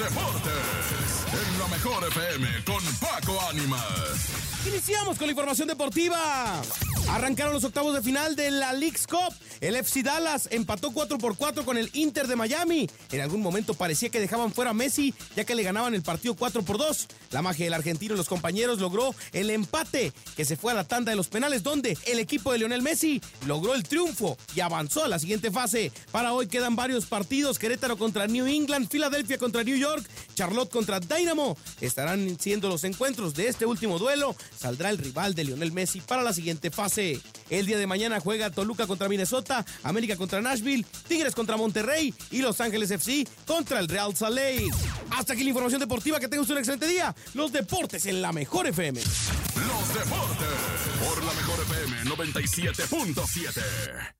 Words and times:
deportes 0.00 1.26
en 1.30 1.58
la 1.58 1.68
mejor 1.68 2.02
FM 2.08 2.64
con 2.64 2.82
Paco 2.96 3.38
Ánimas. 3.50 4.30
Iniciamos 4.66 5.18
con 5.18 5.26
la 5.26 5.32
información 5.32 5.68
deportiva. 5.68 6.62
Arrancaron 7.10 7.52
los 7.52 7.64
octavos 7.64 7.92
de 7.92 8.02
final 8.02 8.36
de 8.36 8.52
la 8.52 8.72
League's 8.72 9.08
Cup. 9.08 9.34
El 9.60 9.74
FC 9.74 10.04
Dallas 10.04 10.48
empató 10.52 10.92
4 10.92 11.18
por 11.18 11.36
4 11.36 11.64
con 11.64 11.76
el 11.76 11.90
Inter 11.92 12.28
de 12.28 12.36
Miami. 12.36 12.88
En 13.10 13.20
algún 13.20 13.42
momento 13.42 13.74
parecía 13.74 14.10
que 14.10 14.20
dejaban 14.20 14.52
fuera 14.52 14.70
a 14.70 14.74
Messi, 14.74 15.12
ya 15.34 15.44
que 15.44 15.56
le 15.56 15.64
ganaban 15.64 15.92
el 15.94 16.02
partido 16.02 16.36
4 16.36 16.62
por 16.62 16.78
2. 16.78 17.08
La 17.32 17.42
magia 17.42 17.66
del 17.66 17.74
argentino 17.74 18.14
y 18.14 18.16
los 18.16 18.28
compañeros 18.28 18.78
logró 18.78 19.12
el 19.32 19.50
empate, 19.50 20.12
que 20.36 20.44
se 20.44 20.56
fue 20.56 20.70
a 20.70 20.76
la 20.76 20.84
tanda 20.84 21.10
de 21.10 21.16
los 21.16 21.26
penales, 21.26 21.64
donde 21.64 21.98
el 22.06 22.20
equipo 22.20 22.52
de 22.52 22.58
Lionel 22.58 22.80
Messi 22.80 23.20
logró 23.44 23.74
el 23.74 23.82
triunfo 23.82 24.38
y 24.54 24.60
avanzó 24.60 25.04
a 25.04 25.08
la 25.08 25.18
siguiente 25.18 25.50
fase. 25.50 25.90
Para 26.12 26.32
hoy 26.32 26.46
quedan 26.46 26.76
varios 26.76 27.06
partidos: 27.06 27.58
Querétaro 27.58 27.98
contra 27.98 28.28
New 28.28 28.46
England, 28.46 28.88
Filadelfia 28.88 29.36
contra 29.36 29.64
New 29.64 29.76
York, 29.76 30.08
Charlotte 30.34 30.70
contra 30.70 31.00
Dynamo. 31.00 31.58
Estarán 31.80 32.38
siendo 32.38 32.68
los 32.68 32.84
encuentros 32.84 33.34
de 33.34 33.48
este 33.48 33.66
último 33.66 33.98
duelo. 33.98 34.36
Saldrá 34.56 34.90
el 34.90 34.98
rival 34.98 35.34
de 35.34 35.42
Lionel 35.42 35.72
Messi 35.72 36.00
para 36.00 36.22
la 36.22 36.32
siguiente 36.32 36.70
fase. 36.70 36.99
El 37.50 37.66
día 37.66 37.78
de 37.78 37.86
mañana 37.86 38.20
juega 38.20 38.50
Toluca 38.50 38.86
contra 38.86 39.08
Minnesota, 39.08 39.64
América 39.82 40.16
contra 40.16 40.40
Nashville, 40.40 40.86
Tigres 41.08 41.34
contra 41.34 41.56
Monterrey 41.56 42.14
y 42.30 42.42
Los 42.42 42.60
Ángeles 42.60 42.90
FC 42.90 43.26
contra 43.46 43.80
el 43.80 43.88
Real 43.88 44.14
Salt. 44.16 44.38
Hasta 45.10 45.32
aquí 45.32 45.42
la 45.42 45.50
información 45.50 45.80
deportiva. 45.80 46.20
Que 46.20 46.28
tengan 46.28 46.50
un 46.50 46.58
excelente 46.58 46.86
día. 46.86 47.14
Los 47.34 47.52
deportes 47.52 48.06
en 48.06 48.22
la 48.22 48.32
mejor 48.32 48.66
FM. 48.66 49.00
Los 49.00 49.94
deportes 49.94 50.48
por 51.04 51.24
la 51.24 51.32
mejor 51.34 51.60
FM 51.60 52.04
97.7. 52.04 54.19